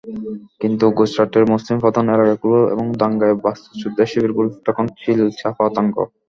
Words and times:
কিন্তু 0.61 0.85
গুজরাটের 0.97 1.43
মুসলিমপ্রধান 1.53 2.05
এলাকাগুলো 2.15 2.59
এবং 2.73 2.85
দাঙ্গায় 3.01 3.35
বাস্তুচ্যুতদের 3.43 4.09
শিবিরগুলোতে 4.11 4.59
তখন 4.67 4.85
ছিল 4.99 5.19
চাপা 5.39 5.63
আতঙ্ক। 5.69 5.95